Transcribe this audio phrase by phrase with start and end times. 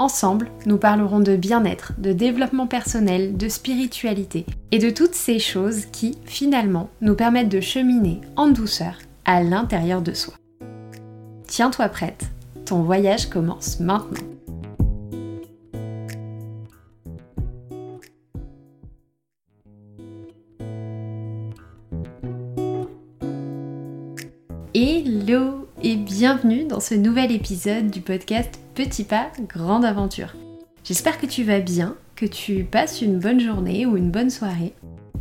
[0.00, 5.86] Ensemble, nous parlerons de bien-être, de développement personnel, de spiritualité et de toutes ces choses
[5.86, 10.34] qui, finalement, nous permettent de cheminer en douceur à l'intérieur de soi.
[11.48, 12.26] Tiens-toi prête,
[12.64, 14.20] ton voyage commence maintenant.
[24.74, 30.36] Hello et bienvenue dans ce nouvel épisode du podcast Petit pas, grande aventure.
[30.84, 34.72] J'espère que tu vas bien, que tu passes une bonne journée ou une bonne soirée.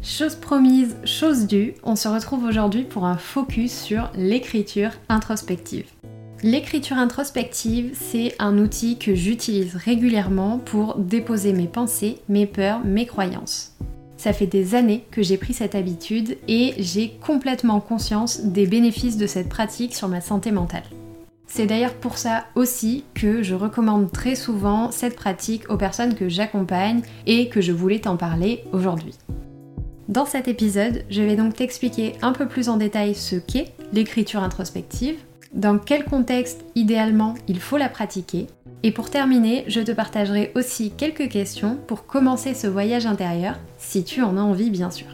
[0.03, 5.87] Chose promise, chose due, on se retrouve aujourd'hui pour un focus sur l'écriture introspective.
[6.43, 13.07] L'écriture introspective, c'est un outil que j'utilise régulièrement pour déposer mes pensées, mes peurs, mes
[13.07, 13.75] croyances.
[14.17, 19.17] Ça fait des années que j'ai pris cette habitude et j'ai complètement conscience des bénéfices
[19.17, 20.83] de cette pratique sur ma santé mentale.
[21.47, 26.29] C'est d'ailleurs pour ça aussi que je recommande très souvent cette pratique aux personnes que
[26.29, 29.15] j'accompagne et que je voulais t'en parler aujourd'hui.
[30.09, 34.43] Dans cet épisode, je vais donc t'expliquer un peu plus en détail ce qu'est l'écriture
[34.43, 35.17] introspective,
[35.53, 38.47] dans quel contexte idéalement il faut la pratiquer,
[38.83, 44.03] et pour terminer, je te partagerai aussi quelques questions pour commencer ce voyage intérieur, si
[44.03, 45.07] tu en as envie bien sûr.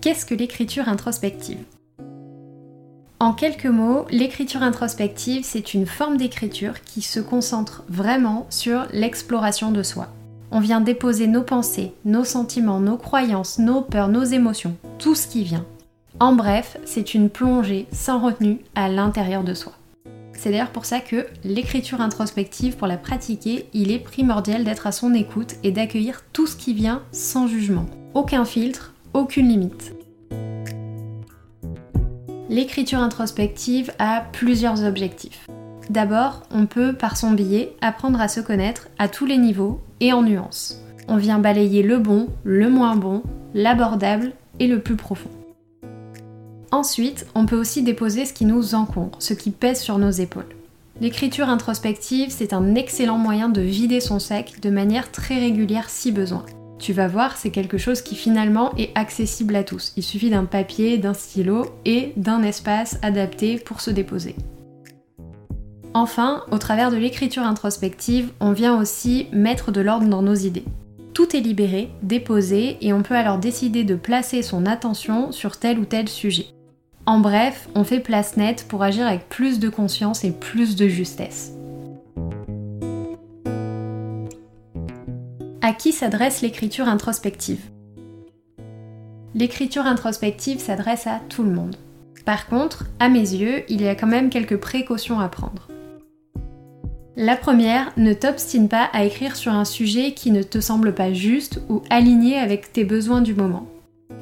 [0.00, 1.58] Qu'est-ce que l'écriture introspective?
[3.20, 9.72] En quelques mots, l'écriture introspective, c'est une forme d'écriture qui se concentre vraiment sur l'exploration
[9.72, 10.06] de soi.
[10.52, 15.26] On vient déposer nos pensées, nos sentiments, nos croyances, nos peurs, nos émotions, tout ce
[15.26, 15.66] qui vient.
[16.20, 19.72] En bref, c'est une plongée sans retenue à l'intérieur de soi.
[20.32, 24.92] C'est d'ailleurs pour ça que l'écriture introspective, pour la pratiquer, il est primordial d'être à
[24.92, 27.86] son écoute et d'accueillir tout ce qui vient sans jugement.
[28.14, 29.92] Aucun filtre, aucune limite.
[32.50, 35.46] L'écriture introspective a plusieurs objectifs.
[35.90, 40.14] D'abord, on peut, par son biais, apprendre à se connaître à tous les niveaux et
[40.14, 40.80] en nuances.
[41.08, 43.22] On vient balayer le bon, le moins bon,
[43.52, 45.28] l'abordable et le plus profond.
[46.70, 50.48] Ensuite, on peut aussi déposer ce qui nous encombre, ce qui pèse sur nos épaules.
[51.02, 56.12] L'écriture introspective, c'est un excellent moyen de vider son sac de manière très régulière si
[56.12, 56.44] besoin.
[56.78, 59.92] Tu vas voir, c'est quelque chose qui finalement est accessible à tous.
[59.96, 64.36] Il suffit d'un papier, d'un stylo et d'un espace adapté pour se déposer.
[65.94, 70.64] Enfin, au travers de l'écriture introspective, on vient aussi mettre de l'ordre dans nos idées.
[71.14, 75.80] Tout est libéré, déposé, et on peut alors décider de placer son attention sur tel
[75.80, 76.46] ou tel sujet.
[77.06, 80.86] En bref, on fait place nette pour agir avec plus de conscience et plus de
[80.86, 81.57] justesse.
[85.60, 87.58] À qui s'adresse l'écriture introspective?
[89.34, 91.74] L'écriture introspective s'adresse à tout le monde.
[92.24, 95.66] Par contre, à mes yeux, il y a quand même quelques précautions à prendre.
[97.16, 101.12] La première, ne t'obstine pas à écrire sur un sujet qui ne te semble pas
[101.12, 103.66] juste ou aligné avec tes besoins du moment.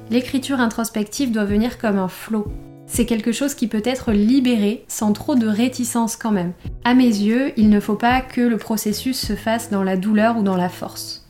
[0.09, 2.47] L'écriture introspective doit venir comme un flot.
[2.87, 6.55] C'est quelque chose qui peut être libéré sans trop de réticence quand même.
[6.85, 10.39] À mes yeux, il ne faut pas que le processus se fasse dans la douleur
[10.39, 11.26] ou dans la force.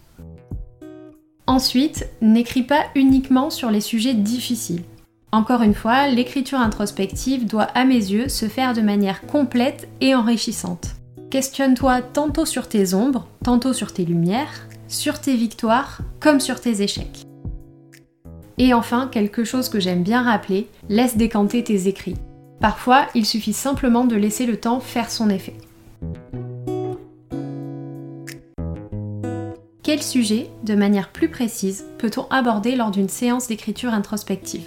[1.47, 4.83] Ensuite, n'écris pas uniquement sur les sujets difficiles.
[5.33, 10.15] Encore une fois, l'écriture introspective doit à mes yeux se faire de manière complète et
[10.15, 10.97] enrichissante.
[11.31, 16.83] Questionne-toi tantôt sur tes ombres, tantôt sur tes lumières, sur tes victoires comme sur tes
[16.83, 17.27] échecs.
[18.59, 22.17] Et enfin, quelque chose que j'aime bien rappeler, laisse décanter tes écrits.
[22.61, 25.55] Parfois, il suffit simplement de laisser le temps faire son effet.
[29.87, 34.67] Quel sujet, de manière plus précise, peut-on aborder lors d'une séance d'écriture introspective?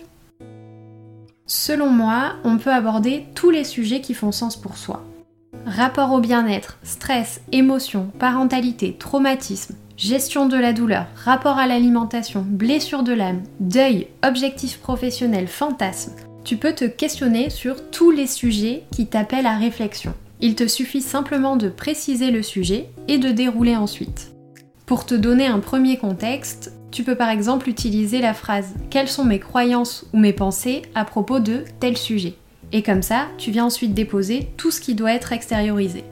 [1.45, 5.03] Selon moi, on peut aborder tous les sujets qui font sens pour soi.
[5.65, 13.03] Rapport au bien-être, stress, émotion, parentalité, traumatisme, gestion de la douleur, rapport à l'alimentation, blessure
[13.03, 16.15] de l'âme, deuil, objectifs professionnels, fantasmes.
[16.45, 20.13] Tu peux te questionner sur tous les sujets qui t'appellent à réflexion.
[20.39, 24.31] Il te suffit simplement de préciser le sujet et de dérouler ensuite.
[24.89, 29.23] Pour te donner un premier contexte, tu peux par exemple utiliser la phrase Quelles sont
[29.23, 32.33] mes croyances ou mes pensées à propos de tel sujet
[32.71, 36.03] Et comme ça, tu viens ensuite déposer tout ce qui doit être extériorisé.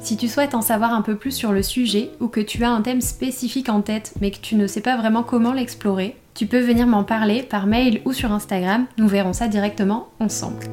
[0.00, 2.70] Si tu souhaites en savoir un peu plus sur le sujet ou que tu as
[2.70, 6.46] un thème spécifique en tête mais que tu ne sais pas vraiment comment l'explorer, tu
[6.46, 10.66] peux venir m'en parler par mail ou sur Instagram, nous verrons ça directement ensemble.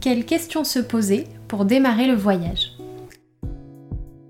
[0.00, 2.75] Quelles questions se poser pour démarrer le voyage?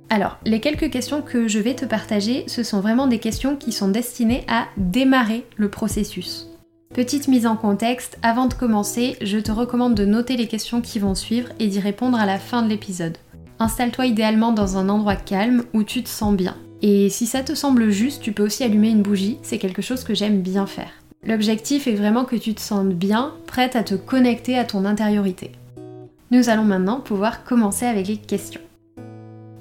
[0.09, 3.73] Alors, les quelques questions que je vais te partager, ce sont vraiment des questions qui
[3.73, 6.47] sont destinées à démarrer le processus.
[6.95, 11.01] Petite mise en contexte, avant de commencer, je te recommande de noter les questions qui
[11.01, 13.19] vont suivre et d'y répondre à la fin de l'épisode.
[13.59, 16.57] Installe-toi idéalement dans un endroit calme où tu te sens bien.
[16.83, 20.05] Et si ça te semble juste, tu peux aussi allumer une bougie, c'est quelque chose
[20.05, 20.91] que j'aime bien faire.
[21.25, 25.51] L'objectif est vraiment que tu te sentes bien, prête à te connecter à ton intériorité.
[26.31, 28.61] Nous allons maintenant pouvoir commencer avec les questions.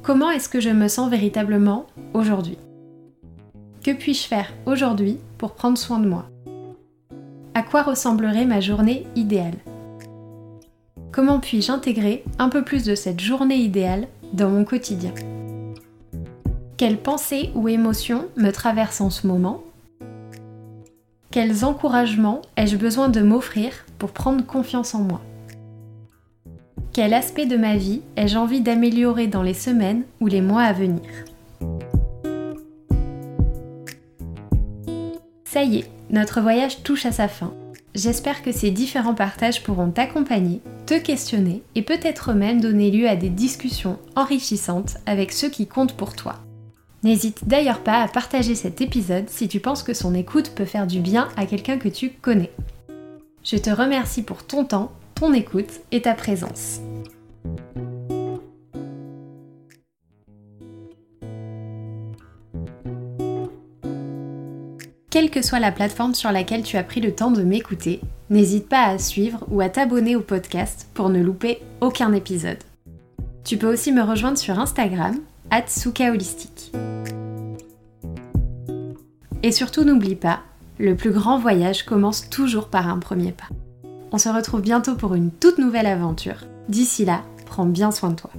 [0.06, 2.60] Comment est-ce que je me sens véritablement aujourd'hui?
[3.84, 6.30] Que puis-je faire aujourd'hui pour prendre soin de moi?
[7.56, 9.58] À quoi ressemblerait ma journée idéale?
[11.12, 15.12] Comment puis-je intégrer un peu plus de cette journée idéale dans mon quotidien?
[16.78, 19.64] Quelles pensées ou émotions me traversent en ce moment?
[21.32, 25.22] Quels encouragements ai-je besoin de m'offrir pour prendre confiance en moi?
[26.96, 30.72] Quel aspect de ma vie ai-je envie d'améliorer dans les semaines ou les mois à
[30.72, 31.02] venir
[35.44, 37.54] Ça y est, notre voyage touche à sa fin.
[37.96, 43.18] J'espère que ces différents partages pourront t'accompagner, te questionner et peut-être même donner lieu à
[43.18, 46.36] des discussions enrichissantes avec ceux qui comptent pour toi.
[47.04, 50.88] N'hésite d'ailleurs pas à partager cet épisode si tu penses que son écoute peut faire
[50.88, 52.54] du bien à quelqu'un que tu connais.
[53.44, 56.82] Je te remercie pour ton temps ton écoute et ta présence.
[65.10, 68.68] Quelle que soit la plateforme sur laquelle tu as pris le temps de m'écouter, n'hésite
[68.68, 72.58] pas à suivre ou à t'abonner au podcast pour ne louper aucun épisode.
[73.46, 75.18] Tu peux aussi me rejoindre sur Instagram,
[76.12, 76.74] Holistique.
[79.44, 80.42] Et surtout n'oublie pas,
[80.78, 83.48] le plus grand voyage commence toujours par un premier pas.
[84.12, 86.46] On se retrouve bientôt pour une toute nouvelle aventure.
[86.70, 88.32] D'ici là, prends bien soin de toi.